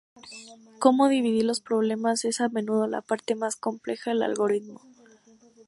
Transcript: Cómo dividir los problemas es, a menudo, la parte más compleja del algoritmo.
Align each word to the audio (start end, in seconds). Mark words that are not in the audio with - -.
Cómo 0.79 1.09
dividir 1.09 1.45
los 1.45 1.61
problemas 1.61 2.25
es, 2.25 2.41
a 2.41 2.49
menudo, 2.49 2.87
la 2.87 3.03
parte 3.03 3.35
más 3.35 3.55
compleja 3.55 4.09
del 4.09 4.23
algoritmo. 4.23 4.81